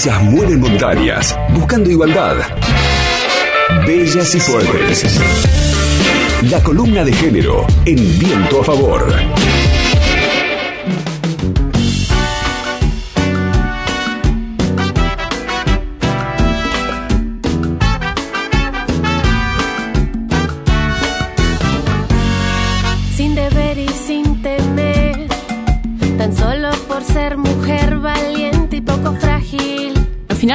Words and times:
Ellas 0.00 0.22
mueren 0.22 0.60
montañas, 0.60 1.36
buscando 1.52 1.90
igualdad. 1.90 2.36
Bellas 3.84 4.32
y 4.32 4.38
fuertes. 4.38 5.20
La 6.42 6.62
columna 6.62 7.02
de 7.02 7.12
género 7.12 7.66
en 7.84 7.96
viento 8.16 8.60
a 8.60 8.64
favor. 8.64 9.12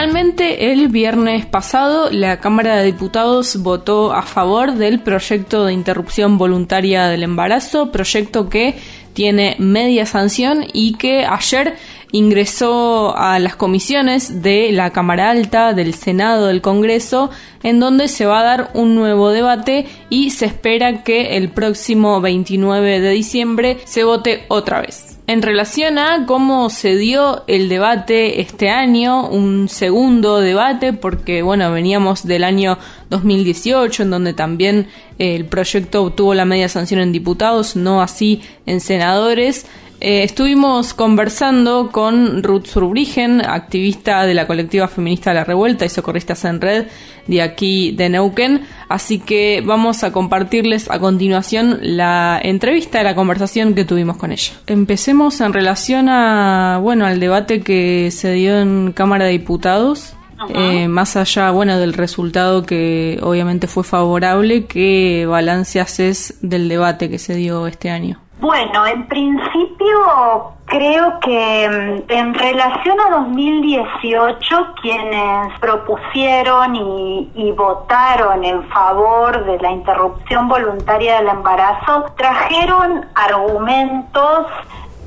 Finalmente, 0.04 0.74
el 0.74 0.90
viernes 0.90 1.46
pasado, 1.46 2.10
la 2.12 2.42
Cámara 2.42 2.76
de 2.76 2.88
Diputados 2.88 3.64
votó 3.64 4.12
a 4.12 4.24
favor 4.24 4.74
del 4.74 5.00
proyecto 5.00 5.64
de 5.64 5.72
interrupción 5.72 6.38
voluntaria 6.38 7.08
del 7.08 7.24
embarazo, 7.24 7.90
proyecto 7.90 8.50
que 8.50 8.76
tiene 9.14 9.56
media 9.60 10.06
sanción 10.06 10.66
y 10.74 10.96
que 10.96 11.26
ayer 11.26 11.78
ingresó 12.12 13.16
a 13.16 13.40
las 13.40 13.56
comisiones 13.56 14.42
de 14.42 14.74
la 14.74 14.90
Cámara 14.90 15.30
Alta, 15.30 15.72
del 15.72 15.94
Senado, 15.94 16.48
del 16.48 16.60
Congreso, 16.60 17.30
en 17.64 17.80
donde 17.80 18.10
se 18.10 18.26
va 18.26 18.42
a 18.42 18.44
dar 18.44 18.72
un 18.74 18.96
nuevo 18.96 19.30
debate 19.30 19.86
y 20.10 20.32
se 20.32 20.48
espera 20.48 21.06
que 21.06 21.38
el 21.38 21.48
próximo 21.48 22.20
29 22.20 23.00
de 23.00 23.10
diciembre 23.12 23.78
se 23.86 24.04
vote 24.04 24.44
otra 24.50 24.82
vez. 24.82 25.13
En 25.26 25.42
relación 25.42 25.98
a 26.00 26.26
cómo 26.26 26.70
se 26.70 26.98
dio 26.98 27.44
el 27.48 27.70
debate 27.70 28.42
este 28.42 28.70
año, 28.70 29.26
un 29.30 29.70
segundo 29.70 30.42
debate, 30.42 30.92
porque 30.92 31.42
bueno, 31.42 31.72
veníamos 31.72 32.28
del 32.28 32.44
año 32.44 32.78
2018, 33.10 34.04
en 34.04 34.10
donde 34.10 34.34
también 34.34 34.88
eh, 35.20 35.36
el 35.36 35.46
proyecto 35.46 36.04
obtuvo 36.04 36.34
la 36.34 36.44
media 36.44 36.68
sanción 36.68 37.00
en 37.00 37.14
diputados, 37.14 37.78
no 37.78 38.02
así 38.02 38.42
en 38.66 38.82
senadores. 38.82 39.66
Eh, 40.06 40.24
estuvimos 40.24 40.94
conversando 40.94 41.90
con 41.90 42.44
Ruth 42.44 42.66
Surbrigen, 42.66 43.40
activista 43.40 44.26
de 44.26 44.34
la 44.34 44.46
colectiva 44.48 44.90
feminista 44.90 45.34
La 45.34 45.46
Revuelta 45.46 45.86
y 45.86 45.90
Socorristas 45.90 46.44
en 46.44 46.60
Red 46.60 46.88
de 47.26 47.42
aquí 47.42 47.94
de 47.94 48.10
Neuquén. 48.10 48.66
Así 48.90 49.20
que 49.20 49.64
vamos 49.66 50.04
a 50.04 50.12
compartirles 50.12 50.92
a 50.92 51.00
continuación 51.00 51.80
la 51.82 52.38
entrevista, 52.44 53.02
la 53.02 53.16
conversación 53.16 53.76
que 53.76 53.86
tuvimos 53.86 54.18
con 54.18 54.34
ella. 54.34 54.52
Empecemos 54.68 55.40
en 55.40 55.54
relación 55.54 56.10
a, 56.10 56.80
bueno, 56.82 57.06
al 57.06 57.22
debate 57.22 57.62
que 57.62 58.12
se 58.12 58.34
dio 58.34 58.60
en 58.60 58.92
Cámara 58.92 59.24
de 59.24 59.32
Diputados. 59.32 60.16
Eh, 60.54 60.90
más 60.90 61.16
allá, 61.16 61.52
bueno, 61.52 61.80
del 61.80 61.94
resultado 61.94 62.66
que 62.66 63.20
obviamente 63.22 63.68
fue 63.68 63.86
favorable, 63.86 64.66
¿qué 64.66 65.26
balance 65.30 65.80
haces 65.80 66.40
del 66.42 66.68
debate 66.68 67.10
que 67.10 67.20
se 67.20 67.36
dio 67.36 67.68
este 67.68 67.90
año? 67.90 68.23
Bueno, 68.44 68.86
en 68.86 69.08
principio 69.08 70.52
creo 70.66 71.18
que 71.22 72.04
mm, 72.10 72.12
en 72.12 72.34
relación 72.34 73.00
a 73.00 73.10
2018, 73.20 74.74
quienes 74.82 75.60
propusieron 75.62 76.76
y, 76.76 77.54
votaron 77.56 78.44
en 78.44 78.62
favor 78.68 79.46
de 79.46 79.58
la 79.60 79.72
interrupción 79.72 80.50
voluntaria 80.50 81.20
del 81.20 81.30
embarazo 81.30 82.08
trajeron 82.18 83.06
argumentos 83.16 84.48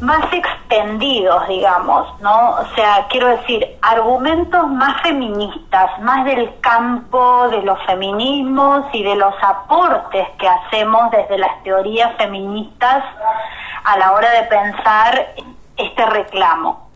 más 0.00 0.32
extendidos, 0.32 1.48
digamos, 1.48 2.20
¿no? 2.20 2.50
O 2.50 2.66
sea, 2.74 3.06
quiero 3.08 3.28
decir, 3.28 3.66
argumentos 3.82 4.68
más 4.68 5.00
feministas, 5.02 5.98
más 6.00 6.24
del 6.24 6.52
campo 6.60 7.48
de 7.48 7.62
los 7.62 7.78
feminismos 7.86 8.84
y 8.92 9.02
de 9.02 9.16
los 9.16 9.34
aportes 9.42 10.28
que 10.38 10.48
hacemos 10.48 11.10
desde 11.10 11.38
las 11.38 11.62
teorías 11.62 12.14
feministas 12.16 13.04
a 13.84 13.98
la 13.98 14.12
hora 14.12 14.30
de 14.30 14.42
pensar 14.44 15.34
este 15.76 16.06
reclamo. 16.06 16.86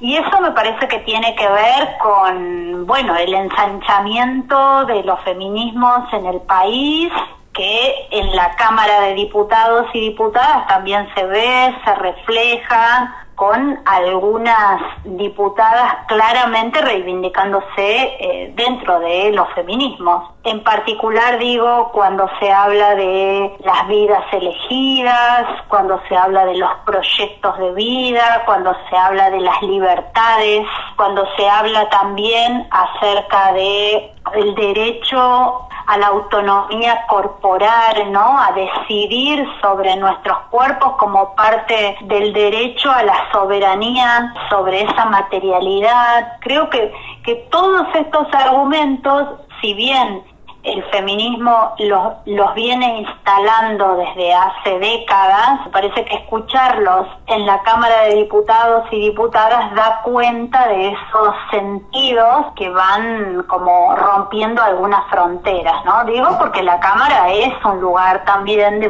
Y 0.00 0.16
eso 0.16 0.40
me 0.40 0.50
parece 0.50 0.86
que 0.88 0.98
tiene 0.98 1.34
que 1.34 1.48
ver 1.48 1.96
con, 1.98 2.86
bueno, 2.86 3.16
el 3.16 3.32
ensanchamiento 3.32 4.84
de 4.84 5.02
los 5.02 5.18
feminismos 5.20 6.12
en 6.12 6.26
el 6.26 6.40
país, 6.42 7.10
que 7.54 8.08
en 8.10 8.34
la 8.34 8.54
Cámara 8.56 9.00
de 9.02 9.14
Diputados 9.14 9.86
y 9.94 10.00
Diputadas 10.00 10.66
también 10.66 11.08
se 11.14 11.24
ve, 11.24 11.74
se 11.84 11.94
refleja 11.94 13.24
con 13.34 13.80
algunas 13.84 14.80
diputadas 15.04 16.06
claramente 16.06 16.80
reivindicándose 16.80 17.66
eh, 17.76 18.52
dentro 18.54 19.00
de 19.00 19.32
los 19.32 19.48
feminismos. 19.54 20.30
En 20.44 20.62
particular 20.62 21.38
digo 21.38 21.90
cuando 21.92 22.28
se 22.38 22.52
habla 22.52 22.94
de 22.94 23.56
las 23.64 23.88
vidas 23.88 24.22
elegidas, 24.32 25.46
cuando 25.68 26.00
se 26.08 26.16
habla 26.16 26.46
de 26.46 26.56
los 26.56 26.70
proyectos 26.86 27.58
de 27.58 27.72
vida, 27.72 28.42
cuando 28.46 28.74
se 28.88 28.96
habla 28.96 29.30
de 29.30 29.40
las 29.40 29.60
libertades, 29.62 30.66
cuando 30.96 31.26
se 31.36 31.48
habla 31.48 31.88
también 31.90 32.68
acerca 32.70 33.52
de 33.52 34.12
el 34.34 34.54
derecho 34.54 35.68
a 35.86 35.98
la 35.98 36.08
autonomía 36.08 37.06
corporal, 37.06 38.10
¿no? 38.10 38.38
A 38.38 38.52
decidir 38.52 39.46
sobre 39.60 39.96
nuestros 39.96 40.38
cuerpos 40.50 40.96
como 40.98 41.34
parte 41.34 41.96
del 42.02 42.32
derecho 42.32 42.90
a 42.90 43.02
la 43.02 43.30
soberanía 43.32 44.34
sobre 44.48 44.82
esa 44.82 45.04
materialidad. 45.06 46.38
Creo 46.40 46.70
que, 46.70 46.92
que 47.24 47.34
todos 47.50 47.86
estos 47.94 48.26
argumentos, 48.32 49.28
si 49.60 49.74
bien 49.74 50.33
el 50.64 50.82
feminismo 50.84 51.74
los, 51.78 52.14
los 52.24 52.54
viene 52.54 53.00
instalando 53.00 53.96
desde 53.96 54.34
hace 54.34 54.78
décadas. 54.78 55.60
Parece 55.72 56.04
que 56.04 56.16
escucharlos 56.16 57.06
en 57.26 57.46
la 57.46 57.62
Cámara 57.62 58.02
de 58.04 58.16
Diputados 58.16 58.84
y 58.90 59.10
Diputadas 59.10 59.74
da 59.74 60.00
cuenta 60.02 60.68
de 60.68 60.88
esos 60.88 61.34
sentidos 61.50 62.46
que 62.56 62.70
van 62.70 63.44
como 63.46 63.94
rompiendo 63.94 64.62
algunas 64.62 65.04
fronteras, 65.10 65.84
¿no? 65.84 66.04
Digo 66.04 66.28
porque 66.38 66.62
la 66.62 66.80
Cámara 66.80 67.30
es 67.30 67.52
un 67.64 67.80
lugar 67.80 68.24
también 68.24 68.80
de, 68.80 68.88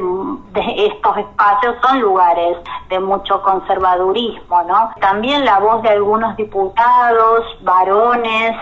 de 0.61 0.87
estos 0.87 1.17
espacios, 1.17 1.77
son 1.83 2.01
lugares 2.01 2.57
de 2.89 3.01
mucho 3.01 3.43
conservadurismo, 3.43 4.63
¿no? 4.63 4.91
También 5.01 5.45
la 5.45 5.59
voz 5.59 5.83
de 5.83 5.91
algunos 5.91 6.37
diputados, 6.37 7.45
varones, 7.63 8.57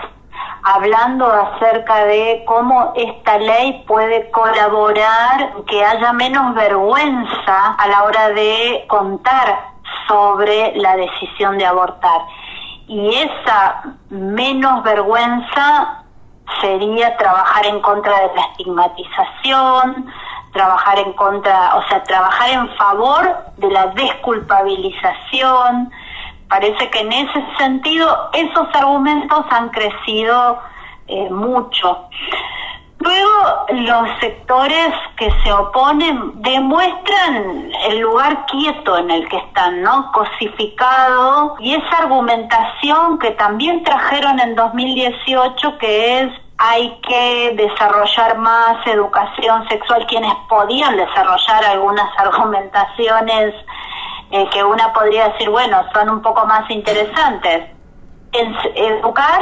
hablando 0.63 1.31
acerca 1.31 2.05
de 2.05 2.43
cómo 2.47 2.93
esta 2.95 3.37
ley 3.37 3.83
puede 3.85 4.31
colaborar, 4.31 5.53
que 5.67 5.83
haya 5.83 6.13
menos 6.13 6.55
vergüenza 6.55 7.73
a 7.77 7.87
la 7.87 8.03
hora 8.03 8.29
de 8.29 8.85
contar 8.87 9.73
sobre 10.07 10.73
la 10.77 10.95
decisión 10.95 11.57
de 11.57 11.65
abortar. 11.65 12.21
Y 12.87 13.15
esa 13.15 13.81
menos 14.09 14.83
vergüenza 14.83 16.03
sería 16.61 17.17
trabajar 17.17 17.65
en 17.65 17.81
contra 17.81 18.17
de 18.19 18.31
la 18.35 18.41
estigmatización, 18.51 20.13
trabajar 20.53 20.99
en 20.99 21.11
contra, 21.13 21.75
o 21.75 21.83
sea, 21.87 22.03
trabajar 22.03 22.49
en 22.49 22.69
favor 22.75 23.37
de 23.57 23.69
la 23.69 23.87
desculpabilización, 23.87 25.91
Parece 26.53 26.87
que 26.91 26.99
en 26.99 27.11
ese 27.11 27.43
sentido 27.57 28.29
esos 28.31 28.67
argumentos 28.75 29.43
han 29.49 29.69
crecido 29.69 30.59
eh, 31.07 31.27
mucho. 31.31 32.07
Luego 32.99 33.65
los 33.69 34.19
sectores 34.19 34.93
que 35.17 35.31
se 35.43 35.51
oponen 35.51 36.43
demuestran 36.43 37.71
el 37.89 38.01
lugar 38.01 38.45
quieto 38.45 38.99
en 38.99 39.09
el 39.09 39.27
que 39.29 39.37
están, 39.37 39.81
¿no? 39.81 40.11
Cosificado 40.11 41.55
y 41.59 41.73
esa 41.73 42.03
argumentación 42.03 43.17
que 43.17 43.31
también 43.31 43.83
trajeron 43.83 44.39
en 44.39 44.53
2018 44.53 45.79
que 45.79 46.21
es 46.21 46.31
hay 46.59 46.99
que 47.01 47.55
desarrollar 47.57 48.37
más 48.37 48.85
educación 48.85 49.67
sexual, 49.69 50.05
quienes 50.05 50.33
podían 50.47 50.95
desarrollar 50.97 51.65
algunas 51.65 52.09
argumentaciones 52.19 53.55
eh, 54.33 54.49
que 54.49 54.63
una 54.63 54.91
podría 54.93 55.29
decir, 55.29 55.47
bueno, 55.51 55.83
son 55.93 56.09
un 56.09 56.21
poco 56.23 56.43
más 56.47 56.67
interesantes. 56.71 57.69
En, 58.31 58.55
educar 58.75 59.41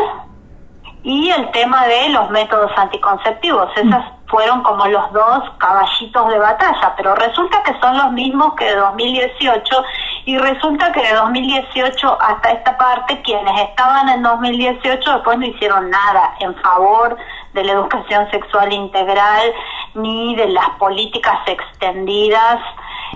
y 1.02 1.32
el 1.32 1.50
tema 1.52 1.88
de 1.88 2.10
los 2.10 2.30
métodos 2.30 2.72
anticonceptivos. 2.76 3.70
Esas 3.78 4.04
fueron 4.28 4.62
como 4.64 4.86
los 4.88 5.12
dos 5.14 5.50
caballitos 5.60 6.28
de 6.30 6.40
batalla, 6.40 6.94
pero 6.98 7.16
resulta 7.16 7.64
que 7.64 7.80
son 7.80 7.98
los 7.98 8.12
mismos 8.12 8.54
que 8.56 8.66
de 8.66 8.76
2018 8.76 9.84
y 10.26 10.38
resulta 10.38 10.92
que 10.92 11.02
de 11.02 11.14
2018 11.14 12.18
hasta 12.22 12.52
esta 12.52 12.78
parte 12.78 13.22
quienes 13.22 13.62
estaban 13.62 14.10
en 14.10 14.22
2018 14.24 15.14
después 15.14 15.38
no 15.38 15.46
hicieron 15.46 15.90
nada 15.90 16.36
en 16.40 16.54
favor 16.56 17.16
de 17.54 17.64
la 17.64 17.72
educación 17.72 18.30
sexual 18.30 18.72
integral 18.74 19.54
ni 19.96 20.36
de 20.36 20.50
las 20.50 20.70
políticas 20.72 21.40
extendidas 21.48 22.60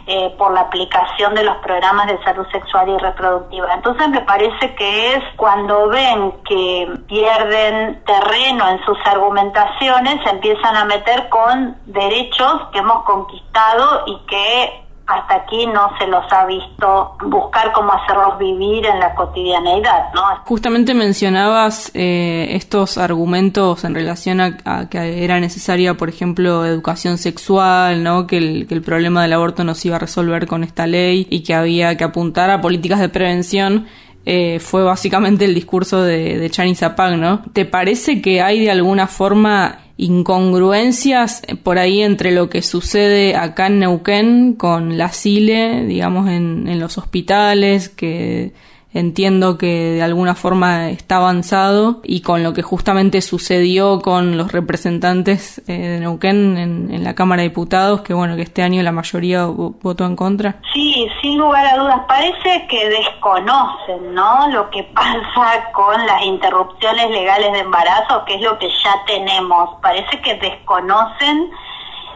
eh, 0.08 0.34
por 0.38 0.54
la 0.54 0.62
aplicación 0.62 1.34
de 1.36 1.44
los 1.44 1.58
programas 1.58 2.08
de 2.08 2.22
salud 2.24 2.46
sexual 2.52 2.90
y 2.90 2.98
reproductiva. 2.98 3.74
Entonces 3.74 4.10
me 4.10 4.22
parece 4.22 4.76
que 4.76 5.14
es 5.14 5.24
cuando 5.36 5.88
ven 5.90 6.34
que 6.48 6.92
pierden 7.08 8.04
terreno 8.06 8.70
en 8.70 8.84
sus 8.86 8.98
argumentaciones, 9.06 10.24
se 10.24 10.30
empiezan 10.30 10.76
a 10.76 10.86
meter 10.86 11.30
con 11.30 11.78
derechos 11.86 12.70
que 12.72 12.80
hemos 12.80 13.04
conquistado 13.04 14.04
y 14.06 14.20
que 14.28 14.85
hasta 15.08 15.36
aquí 15.36 15.68
no 15.68 15.92
se 16.00 16.08
los 16.08 16.24
ha 16.32 16.46
visto 16.46 17.16
buscar 17.26 17.72
cómo 17.74 17.92
hacerlos 17.94 18.40
vivir 18.40 18.86
en 18.86 19.00
la 19.00 19.14
cotidianeidad, 19.14 20.14
¿no? 20.16 20.22
Justamente 20.46 20.94
mencionabas 20.94 21.92
eh, 21.94 22.48
estos 22.52 22.98
argumentos 22.98 23.84
en 23.84 23.94
relación 23.94 24.42
a, 24.42 24.90
que 24.90 25.24
era 25.24 25.40
necesaria, 25.40 25.94
por 25.94 26.10
ejemplo, 26.10 26.66
educación 26.66 27.18
sexual, 27.18 28.04
¿no? 28.04 28.26
Que 28.26 28.38
el, 28.38 28.68
que 28.68 28.74
el 28.74 28.82
problema 28.82 29.22
del 29.22 29.34
aborto 29.34 29.64
no 29.64 29.76
se 29.76 29.90
iba 29.90 29.98
a 29.98 30.00
resolver 30.00 30.48
con 30.48 30.64
esta 30.64 30.88
ley 30.88 31.28
y 31.30 31.44
que 31.44 31.54
había 31.54 31.96
que 31.98 32.04
apuntar 32.04 32.50
a 32.50 32.62
políticas 32.62 33.00
de 33.00 33.10
prevención. 33.10 33.88
Eh, 34.28 34.60
fue 34.60 34.84
básicamente 34.84 35.46
el 35.46 35.54
discurso 35.54 36.02
de, 36.02 36.40
de 36.40 36.50
Chani 36.50 36.74
Zapag, 36.74 37.16
¿no? 37.18 37.44
¿Te 37.54 37.66
parece 37.66 38.24
que 38.24 38.42
hay 38.42 38.60
de 38.60 38.72
alguna 38.72 39.06
forma 39.06 39.85
incongruencias 39.98 41.42
por 41.64 41.80
ahí 41.80 42.02
entre 42.02 42.32
lo 42.32 42.50
que 42.50 42.62
sucede 42.62 43.36
acá 43.36 43.68
en 43.68 43.80
Neuquén 43.80 44.54
con 44.54 44.98
la 44.98 45.10
CILE, 45.10 45.86
digamos, 45.86 46.30
en, 46.30 46.68
en 46.68 46.80
los 46.80 46.98
hospitales, 46.98 47.90
que 47.90 48.54
entiendo 48.96 49.58
que 49.58 49.92
de 49.92 50.04
alguna 50.04 50.36
forma 50.36 50.90
está 50.90 51.18
avanzado 51.18 52.00
y 52.04 52.22
con 52.22 52.44
lo 52.44 52.54
que 52.54 52.62
justamente 52.62 53.22
sucedió 53.22 54.00
con 54.00 54.38
los 54.38 54.54
representantes 54.54 55.62
eh, 55.68 55.78
de 55.78 56.00
Neuquén 56.00 56.58
en, 56.58 57.04
la 57.04 57.14
Cámara 57.14 57.42
de 57.42 57.50
Diputados, 57.50 58.02
que 58.02 58.14
bueno, 58.14 58.38
que 58.38 58.42
este 58.42 58.64
año 58.64 58.82
la 58.82 58.94
mayoría 58.94 59.46
votó 59.46 60.06
en 60.06 60.16
contra. 60.16 60.56
Sí, 60.74 61.08
sin 61.22 61.38
lugar 61.38 61.66
a 61.68 61.78
dudas, 61.78 62.00
parece 62.08 62.66
que 62.68 62.90
desconocen, 62.90 64.14
¿no? 64.14 64.48
Lo 64.48 64.70
que 64.70 64.84
pasa 64.84 65.72
con 65.74 66.06
las 66.08 66.24
interrupciones 66.24 67.12
legales 67.12 67.52
de 67.52 67.60
embarazo, 67.60 68.24
que 68.26 68.36
es 68.36 68.42
lo 68.42 68.58
que 68.58 68.70
ya 68.70 68.96
tenemos. 69.06 69.70
Parece 69.82 70.22
que 70.22 70.36
desconocen 70.36 71.52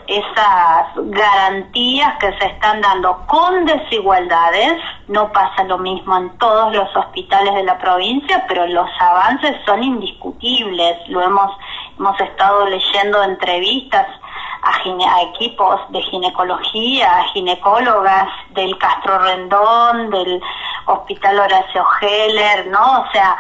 esas 0.10 0.88
garantías 0.96 2.18
que 2.20 2.34
se 2.40 2.48
están 2.48 2.82
dando 2.82 3.26
con 3.28 3.66
desigualdades. 3.66 4.82
No 5.08 5.32
pasa 5.32 5.64
lo 5.66 5.78
mismo 5.78 6.18
en 6.18 6.36
todos 6.40 6.74
los 6.74 6.96
hospitales 6.96 7.54
de 7.54 7.64
la 7.64 7.78
provincia, 7.78 8.44
pero 8.48 8.66
los 8.66 8.90
avances 9.00 9.56
son 9.66 9.84
indiscutibles. 9.84 10.98
Lo 11.10 11.22
hemos, 11.22 11.52
hemos 11.98 12.20
estado 12.20 12.66
leyendo 12.66 13.22
entrevistas 13.24 14.08
a, 14.64 15.22
equipos 15.22 15.80
de 15.90 16.02
ginecología, 16.02 17.20
a 17.20 17.24
ginecólogas 17.26 18.30
del 18.50 18.78
Castro 18.80 19.20
Rendón, 19.20 20.10
del 20.10 20.42
Hospital 20.88 21.40
Horacio 21.40 21.86
Heller, 22.02 22.68
¿no? 22.68 23.02
O 23.02 23.12
sea, 23.12 23.38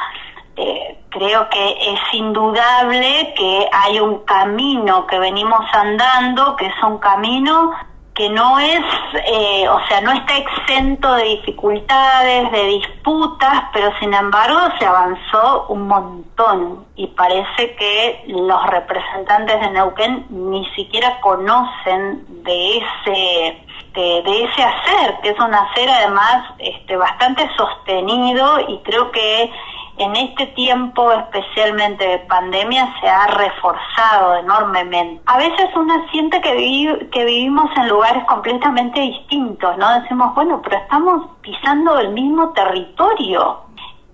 eh, 0.55 0.98
creo 1.09 1.49
que 1.49 1.93
es 1.93 1.99
indudable 2.13 3.33
que 3.35 3.69
hay 3.71 3.99
un 3.99 4.19
camino 4.25 5.07
que 5.07 5.19
venimos 5.19 5.61
andando, 5.73 6.55
que 6.55 6.67
es 6.67 6.83
un 6.83 6.97
camino 6.99 7.71
que 8.19 8.29
no 8.29 8.59
es, 8.59 8.81
eh, 9.27 9.69
o 9.69 9.79
sea, 9.87 10.01
no 10.01 10.11
está 10.11 10.35
exento 10.35 11.13
de 11.13 11.23
dificultades, 11.23 12.51
de 12.51 12.65
disputas, 12.65 13.63
pero 13.71 13.97
sin 13.97 14.13
embargo 14.13 14.59
se 14.77 14.85
avanzó 14.85 15.67
un 15.69 15.87
montón. 15.87 16.85
Y 16.97 17.07
parece 17.07 17.75
que 17.75 18.25
los 18.27 18.65
representantes 18.67 19.61
de 19.61 19.71
Neuquén 19.71 20.25
ni 20.31 20.65
siquiera 20.75 21.21
conocen 21.21 22.25
de 22.43 22.79
ese 22.79 23.63
de, 23.93 24.21
de 24.21 24.43
ese 24.43 24.63
hacer, 24.63 25.19
que 25.23 25.29
es 25.29 25.39
un 25.39 25.53
hacer 25.53 25.89
además 25.89 26.43
este, 26.59 26.97
bastante 26.97 27.49
sostenido 27.55 28.59
y 28.67 28.79
creo 28.79 29.11
que 29.11 29.49
en 29.99 30.15
este 30.15 30.47
tiempo, 30.47 31.11
especialmente 31.11 32.07
de 32.07 32.19
pandemia, 32.19 32.93
se 32.99 33.07
ha 33.07 33.27
reforzado 33.27 34.37
enormemente. 34.37 35.21
A 35.25 35.37
veces 35.37 35.69
uno 35.75 35.93
siente 36.11 36.41
que, 36.41 36.53
vivimos 36.55 37.69
en 37.75 37.89
lugares 37.89 38.23
completamente 38.25 38.99
distintos, 38.99 39.77
¿no? 39.77 40.01
Decimos, 40.01 40.33
bueno, 40.35 40.61
pero 40.63 40.77
estamos 40.77 41.27
pisando 41.41 41.99
el 41.99 42.09
mismo 42.09 42.49
territorio. 42.53 43.61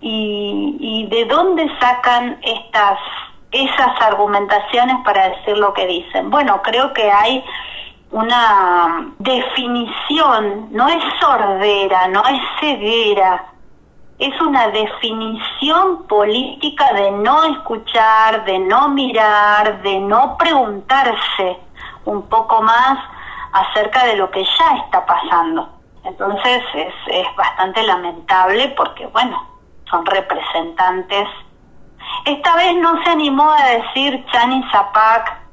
¿Y, 0.01 0.77
y 0.79 1.07
de 1.07 1.25
dónde 1.25 1.67
sacan 1.79 2.37
estas 2.43 2.99
esas 3.51 4.01
argumentaciones 4.01 4.97
para 5.05 5.29
decir 5.29 5.57
lo 5.57 5.73
que 5.73 5.87
dicen? 5.87 6.29
Bueno, 6.29 6.61
creo 6.61 6.93
que 6.93 7.09
hay 7.09 7.43
una 8.11 9.13
definición, 9.19 10.69
no 10.71 10.87
es 10.87 11.03
sordera, 11.19 12.07
no 12.09 12.23
es 12.25 12.41
ceguera, 12.59 13.45
es 14.17 14.41
una 14.41 14.69
definición 14.69 16.07
política 16.07 16.93
de 16.93 17.11
no 17.11 17.43
escuchar, 17.43 18.45
de 18.45 18.59
no 18.59 18.89
mirar, 18.89 19.81
de 19.81 19.99
no 19.99 20.37
preguntarse 20.37 21.57
un 22.05 22.21
poco 22.29 22.61
más 22.61 22.97
acerca 23.51 24.05
de 24.05 24.15
lo 24.15 24.31
que 24.31 24.43
ya 24.43 24.77
está 24.85 25.05
pasando. 25.05 25.69
Entonces 26.03 26.63
es, 26.73 26.93
es 27.07 27.35
bastante 27.35 27.83
lamentable 27.83 28.73
porque, 28.77 29.05
bueno, 29.07 29.41
son 29.89 30.05
representantes. 30.05 31.27
Esta 32.25 32.55
vez 32.55 32.75
no 32.77 33.03
se 33.03 33.09
animó 33.09 33.51
a 33.51 33.65
decir 33.65 34.25
Chani 34.31 34.63
Zapac 34.71 35.44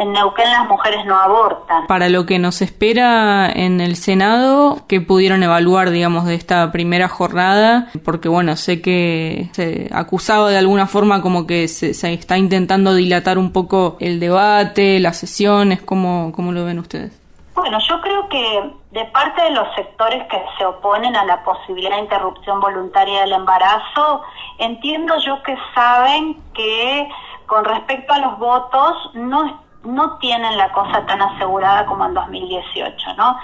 en 0.00 0.12
Neuquén 0.12 0.50
las 0.50 0.66
mujeres 0.66 1.04
no 1.04 1.14
abortan. 1.14 1.86
Para 1.86 2.08
lo 2.08 2.24
que 2.24 2.38
nos 2.38 2.62
espera 2.62 3.50
en 3.52 3.82
el 3.82 3.96
Senado, 3.96 4.78
¿qué 4.88 5.02
pudieron 5.02 5.42
evaluar, 5.42 5.90
digamos, 5.90 6.24
de 6.24 6.34
esta 6.34 6.72
primera 6.72 7.06
jornada? 7.08 7.88
Porque, 8.02 8.30
bueno, 8.30 8.56
sé 8.56 8.80
que 8.80 9.50
se 9.52 9.90
acusado 9.92 10.46
de 10.46 10.56
alguna 10.56 10.86
forma 10.86 11.20
como 11.20 11.46
que 11.46 11.68
se, 11.68 11.90
está 11.90 12.38
intentando 12.38 12.94
dilatar 12.94 13.36
un 13.36 13.52
poco 13.52 13.98
el 14.00 14.20
debate, 14.20 14.98
las 15.00 15.18
sesiones, 15.18 15.82
¿cómo, 15.82 16.32
¿cómo 16.34 16.52
lo 16.52 16.64
ven 16.64 16.78
ustedes? 16.78 17.20
Bueno, 17.54 17.78
yo 17.86 18.00
creo 18.00 18.26
que 18.30 18.72
de 18.92 19.04
parte 19.06 19.42
de 19.42 19.50
los 19.50 19.66
sectores 19.74 20.26
que 20.28 20.42
se 20.56 20.64
oponen 20.64 21.14
a 21.14 21.26
la 21.26 21.44
posibilidad 21.44 21.96
de 21.96 22.04
interrupción 22.04 22.58
voluntaria 22.58 23.20
del 23.20 23.32
embarazo, 23.32 24.22
entiendo 24.56 25.14
yo 25.18 25.42
que 25.42 25.54
saben 25.74 26.40
que 26.54 27.06
con 27.44 27.66
respecto 27.66 28.14
a 28.14 28.18
los 28.18 28.38
votos 28.38 29.10
no 29.12 29.60
no 29.84 30.18
tienen 30.18 30.56
la 30.56 30.70
cosa 30.72 31.04
tan 31.06 31.22
asegurada 31.22 31.86
como 31.86 32.04
en 32.06 32.14
2018, 32.14 33.14
¿no? 33.14 33.36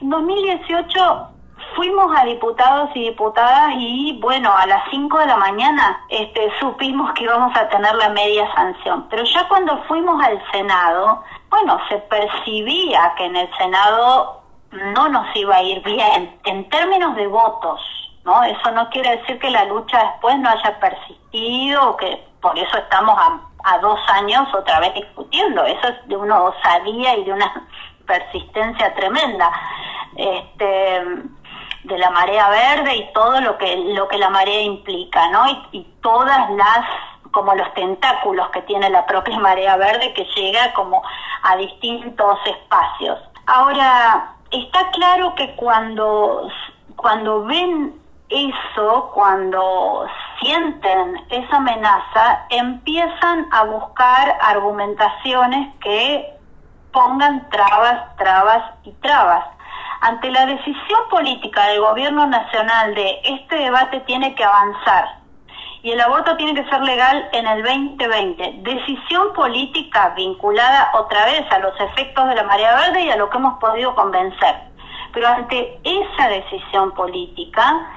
En 0.00 0.10
2018 0.10 1.28
fuimos 1.74 2.16
a 2.16 2.24
diputados 2.24 2.90
y 2.94 3.10
diputadas 3.10 3.72
y 3.76 4.18
bueno, 4.20 4.52
a 4.56 4.66
las 4.66 4.82
5 4.90 5.18
de 5.18 5.26
la 5.26 5.36
mañana 5.36 6.00
este, 6.08 6.50
supimos 6.60 7.12
que 7.12 7.24
íbamos 7.24 7.56
a 7.56 7.68
tener 7.68 7.94
la 7.96 8.08
media 8.10 8.52
sanción. 8.54 9.06
Pero 9.10 9.24
ya 9.24 9.46
cuando 9.48 9.82
fuimos 9.84 10.22
al 10.24 10.42
Senado, 10.50 11.22
bueno, 11.50 11.78
se 11.88 11.98
percibía 11.98 13.14
que 13.16 13.26
en 13.26 13.36
el 13.36 13.50
Senado 13.56 14.42
no 14.94 15.08
nos 15.08 15.34
iba 15.36 15.56
a 15.56 15.62
ir 15.62 15.82
bien 15.82 16.38
en 16.44 16.68
términos 16.68 17.14
de 17.16 17.26
votos, 17.26 17.80
¿no? 18.24 18.42
Eso 18.42 18.70
no 18.72 18.88
quiere 18.90 19.18
decir 19.18 19.38
que 19.38 19.50
la 19.50 19.64
lucha 19.64 19.98
después 19.98 20.38
no 20.38 20.50
haya 20.50 20.78
persistido 20.78 21.96
que 21.96 22.26
por 22.40 22.58
eso 22.58 22.76
estamos 22.76 23.16
a 23.18 23.40
a 23.66 23.78
dos 23.78 24.00
años 24.08 24.48
otra 24.54 24.80
vez 24.80 24.94
discutiendo. 24.94 25.64
Eso 25.64 25.88
es 25.88 26.08
de 26.08 26.16
una 26.16 26.40
osadía 26.42 27.16
y 27.16 27.24
de 27.24 27.32
una 27.32 27.68
persistencia 28.06 28.94
tremenda. 28.94 29.50
Este, 30.16 31.02
de 31.86 31.98
la 31.98 32.10
marea 32.10 32.48
verde 32.48 32.96
y 32.96 33.12
todo 33.12 33.40
lo 33.40 33.56
que 33.58 33.76
lo 33.76 34.08
que 34.08 34.18
la 34.18 34.30
marea 34.30 34.62
implica, 34.62 35.28
¿no? 35.30 35.44
Y, 35.72 35.86
todas 36.02 36.50
las 36.50 36.86
como 37.32 37.52
los 37.54 37.74
tentáculos 37.74 38.48
que 38.50 38.62
tiene 38.62 38.88
la 38.90 39.04
propia 39.06 39.36
marea 39.40 39.76
verde 39.76 40.14
que 40.14 40.24
llega 40.36 40.72
como 40.72 41.02
a 41.42 41.56
distintos 41.56 42.38
espacios. 42.46 43.18
Ahora, 43.46 44.36
está 44.52 44.88
claro 44.92 45.34
que 45.34 45.56
cuando 45.56 46.48
cuando 46.94 47.44
ven 47.44 48.00
eso, 48.28 49.10
cuando 49.14 50.06
sienten 50.40 51.24
esa 51.30 51.56
amenaza, 51.56 52.46
empiezan 52.50 53.46
a 53.52 53.64
buscar 53.64 54.36
argumentaciones 54.42 55.74
que 55.80 56.34
pongan 56.92 57.48
trabas, 57.50 58.16
trabas 58.16 58.64
y 58.84 58.92
trabas. 58.94 59.44
Ante 60.00 60.30
la 60.30 60.46
decisión 60.46 61.00
política 61.10 61.66
del 61.68 61.80
gobierno 61.80 62.26
nacional 62.26 62.94
de 62.94 63.20
este 63.24 63.56
debate 63.56 64.00
tiene 64.00 64.34
que 64.34 64.44
avanzar 64.44 65.26
y 65.86 65.92
el 65.92 66.00
aborto 66.00 66.36
tiene 66.36 66.52
que 66.52 66.68
ser 66.68 66.82
legal 66.82 67.28
en 67.32 67.46
el 67.46 67.62
2020, 67.62 68.54
decisión 68.62 69.32
política 69.34 70.14
vinculada 70.16 70.90
otra 70.94 71.26
vez 71.26 71.44
a 71.52 71.60
los 71.60 71.78
efectos 71.80 72.28
de 72.28 72.34
la 72.34 72.42
marea 72.42 72.74
verde 72.74 73.04
y 73.04 73.10
a 73.10 73.16
lo 73.16 73.30
que 73.30 73.38
hemos 73.38 73.56
podido 73.60 73.94
convencer. 73.94 74.56
Pero 75.12 75.28
ante 75.28 75.78
esa 75.84 76.28
decisión 76.28 76.90
política, 76.92 77.88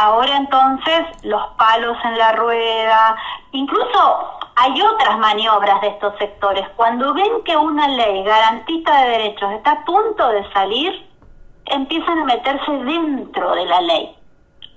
Ahora 0.00 0.36
entonces 0.36 1.06
los 1.24 1.44
palos 1.56 1.96
en 2.04 2.18
la 2.18 2.30
rueda, 2.30 3.16
incluso 3.50 4.38
hay 4.54 4.80
otras 4.80 5.18
maniobras 5.18 5.80
de 5.80 5.88
estos 5.88 6.16
sectores. 6.18 6.68
Cuando 6.76 7.12
ven 7.14 7.42
que 7.44 7.56
una 7.56 7.88
ley 7.88 8.22
garantista 8.22 8.96
de 8.96 9.10
derechos 9.10 9.50
está 9.54 9.72
a 9.72 9.84
punto 9.84 10.28
de 10.28 10.48
salir, 10.52 11.04
empiezan 11.64 12.16
a 12.20 12.24
meterse 12.26 12.70
dentro 12.70 13.56
de 13.56 13.66
la 13.66 13.80
ley. 13.80 14.16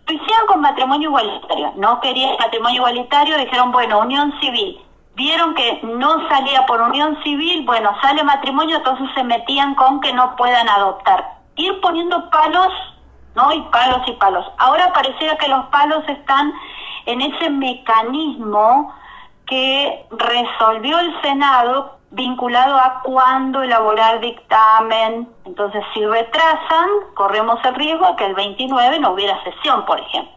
Lo 0.07 0.13
hicieron 0.15 0.47
con 0.47 0.61
matrimonio 0.61 1.09
igualitario, 1.09 1.71
no 1.75 1.99
querían 1.99 2.35
matrimonio 2.39 2.77
igualitario, 2.77 3.37
dijeron, 3.37 3.71
bueno, 3.71 3.99
unión 3.99 4.33
civil. 4.39 4.81
Vieron 5.13 5.53
que 5.53 5.81
no 5.83 6.27
salía 6.29 6.65
por 6.65 6.81
unión 6.81 7.21
civil, 7.21 7.63
bueno, 7.63 7.91
sale 8.01 8.23
matrimonio, 8.23 8.77
entonces 8.77 9.07
se 9.13 9.23
metían 9.23 9.75
con 9.75 10.01
que 10.01 10.13
no 10.13 10.35
puedan 10.35 10.67
adoptar. 10.67 11.37
Ir 11.57 11.79
poniendo 11.79 12.27
palos, 12.31 12.73
¿no? 13.35 13.51
Y 13.51 13.61
palos 13.71 14.01
y 14.07 14.13
palos. 14.13 14.45
Ahora 14.57 14.91
pareciera 14.93 15.38
que 15.38 15.47
los 15.47 15.65
palos 15.67 16.03
están 16.07 16.53
en 17.05 17.21
ese 17.21 17.50
mecanismo 17.50 18.93
que 19.45 20.05
resolvió 20.11 21.00
el 21.00 21.21
Senado 21.21 21.97
vinculado 22.11 22.77
a 22.77 23.01
cuándo 23.03 23.63
elaborar 23.63 24.19
dictamen. 24.19 25.27
Entonces, 25.45 25.83
si 25.93 26.05
retrasan, 26.05 26.89
corremos 27.15 27.59
el 27.65 27.75
riesgo 27.75 28.07
de 28.07 28.15
que 28.17 28.25
el 28.25 28.35
29 28.35 29.00
no 29.00 29.11
hubiera 29.11 29.41
sesión, 29.43 29.85
por 29.85 30.00
ejemplo. 30.00 30.33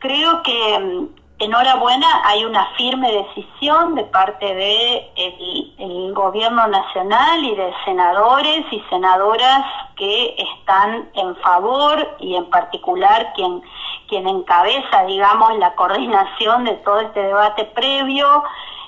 Creo 0.00 0.42
que 0.42 0.78
mm, 0.78 1.44
enhorabuena, 1.44 2.06
hay 2.24 2.44
una 2.44 2.66
firme 2.76 3.10
decisión 3.12 3.94
de 3.94 4.04
parte 4.04 4.54
de 4.54 5.10
el, 5.16 6.12
gobierno 6.12 6.66
nacional 6.66 7.42
y 7.42 7.54
de 7.54 7.72
senadores 7.84 8.64
y 8.70 8.80
senadoras 8.90 9.64
que 10.00 10.34
están 10.38 11.10
en 11.12 11.36
favor 11.36 12.16
y 12.20 12.34
en 12.34 12.48
particular 12.48 13.34
quien 13.34 13.62
quien 14.08 14.26
encabeza, 14.26 15.04
digamos, 15.04 15.56
la 15.58 15.74
coordinación 15.76 16.64
de 16.64 16.72
todo 16.78 16.98
este 17.00 17.22
debate 17.22 17.64
previo 17.66 18.42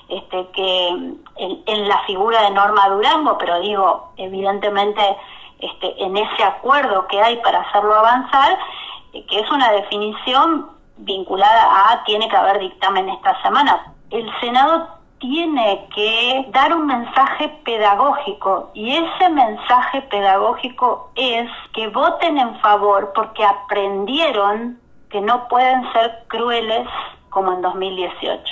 este, 0.09 0.47
que 0.49 0.87
en, 1.37 1.87
la 1.87 1.99
figura 2.05 2.41
de 2.41 2.51
Norma 2.51 2.89
Durango, 2.89 3.37
pero 3.37 3.61
digo, 3.61 4.11
evidentemente 4.17 5.01
este, 5.59 6.03
en 6.03 6.17
ese 6.17 6.43
acuerdo 6.43 7.07
que 7.07 7.21
hay 7.21 7.37
para 7.37 7.61
hacerlo 7.61 7.93
avanzar, 7.93 8.57
eh, 9.13 9.25
que 9.27 9.39
es 9.39 9.49
una 9.49 9.71
definición 9.71 10.69
vinculada 10.97 11.91
a 11.91 12.03
tiene 12.03 12.27
que 12.27 12.35
haber 12.35 12.59
dictamen 12.59 13.07
esta 13.07 13.41
semana. 13.43 13.93
El 14.09 14.29
Senado 14.41 14.89
tiene 15.23 15.87
que 15.95 16.47
dar 16.49 16.75
un 16.75 16.85
mensaje 16.85 17.47
pedagógico 17.63 18.71
y 18.73 18.93
ese 18.93 19.29
mensaje 19.29 20.01
pedagógico 20.01 21.11
es 21.15 21.49
que 21.73 21.87
voten 21.87 22.37
en 22.37 22.59
favor 22.59 23.13
porque 23.15 23.45
aprendieron 23.45 24.77
que 25.09 25.21
no 25.21 25.47
pueden 25.47 25.89
ser 25.93 26.25
crueles 26.27 26.85
como 27.29 27.53
en 27.53 27.61
2018 27.61 28.43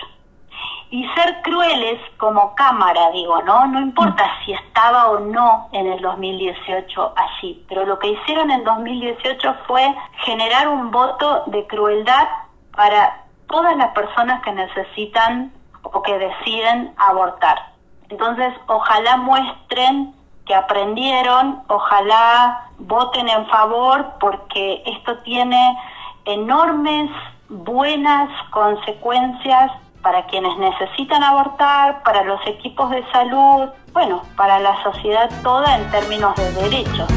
y 0.91 1.05
ser 1.09 1.41
crueles 1.41 1.99
como 2.15 2.55
cámara, 2.55 3.11
digo, 3.11 3.41
¿no? 3.41 3.67
No 3.67 3.81
importa 3.81 4.23
si 4.45 4.53
estaba 4.53 5.09
o 5.09 5.19
no 5.19 5.67
en 5.73 5.87
el 5.87 6.01
2018 6.01 7.13
así, 7.17 7.65
pero 7.67 7.85
lo 7.85 7.99
que 7.99 8.11
hicieron 8.11 8.49
en 8.49 8.63
2018 8.63 9.55
fue 9.67 9.93
generar 10.23 10.69
un 10.69 10.89
voto 10.89 11.43
de 11.47 11.67
crueldad 11.67 12.29
para 12.73 13.25
todas 13.47 13.75
las 13.75 13.89
personas 13.89 14.41
que 14.41 14.53
necesitan 14.53 15.51
o 15.91 16.01
que 16.01 16.17
deciden 16.17 16.93
abortar. 16.97 17.73
Entonces, 18.09 18.53
ojalá 18.67 19.17
muestren 19.17 20.13
que 20.45 20.55
aprendieron, 20.55 21.63
ojalá 21.67 22.69
voten 22.79 23.29
en 23.29 23.45
favor 23.47 24.13
porque 24.19 24.83
esto 24.85 25.17
tiene 25.19 25.77
enormes 26.25 27.09
buenas 27.49 28.29
consecuencias 28.51 29.71
para 30.01 30.25
quienes 30.25 30.57
necesitan 30.57 31.23
abortar, 31.23 32.01
para 32.03 32.23
los 32.23 32.39
equipos 32.47 32.89
de 32.89 33.03
salud, 33.11 33.69
bueno, 33.93 34.23
para 34.35 34.59
la 34.59 34.81
sociedad 34.83 35.29
toda 35.43 35.77
en 35.77 35.89
términos 35.91 36.35
de 36.35 36.51
derechos. 36.53 37.07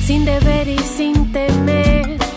Sin 0.00 0.24
deber 0.24 0.68
y 0.68 0.78
sin 0.78 1.32
temer. 1.32 1.71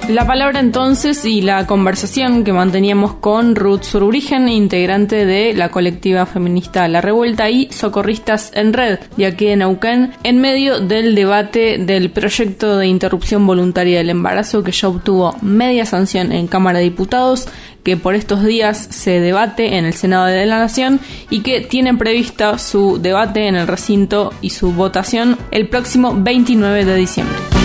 La 0.10 0.28
palabra 0.28 0.60
entonces 0.60 1.26
y 1.26 1.42
la 1.42 1.66
conversación 1.66 2.44
que 2.44 2.54
manteníamos 2.54 3.16
con 3.16 3.56
Ruth 3.56 3.82
Sururigen, 3.82 4.48
integrante 4.48 5.26
de 5.26 5.56
la 5.56 5.70
colectiva 5.70 6.28
feminista 6.28 6.88
La 6.88 7.02
Revuelta 7.02 7.50
y 7.50 7.72
Socorristas 7.72 8.52
en 8.54 8.74
Red 8.74 9.00
de 9.18 9.26
aquí 9.26 9.46
de 9.46 9.56
Neuquén, 9.56 10.12
en 10.22 10.42
medio 10.42 10.80
del 10.80 11.16
debate 11.16 11.80
del 11.80 12.12
proyecto 12.12 12.78
de 12.78 12.86
interrupción 12.86 13.48
voluntaria 13.48 13.98
del 13.98 14.12
embarazo 14.12 14.64
que 14.64 14.72
ya 14.72 14.90
obtuvo 14.90 15.36
media 15.42 15.88
sanción 15.88 16.32
en 16.32 16.46
Cámara 16.46 16.78
de 16.78 16.86
Diputados 16.86 17.48
que 17.84 17.98
por 17.98 18.14
estos 18.14 18.44
días 18.44 18.78
se 18.78 19.20
debate 19.20 19.78
en 19.78 19.86
el 19.86 19.94
Senado 19.94 20.28
de 20.28 20.46
la 20.46 20.60
Nación 20.60 21.00
y 21.32 21.42
que 21.42 21.62
tienen 21.62 21.98
prevista 21.98 22.60
su 22.60 23.00
debate 23.02 23.48
en 23.48 23.56
el 23.56 23.68
recinto 23.68 24.32
y 24.42 24.52
su 24.52 24.72
votación 24.72 25.36
el 25.50 25.68
próximo 25.68 26.14
29 26.16 26.86
de 26.86 26.96
diciembre. 26.96 27.65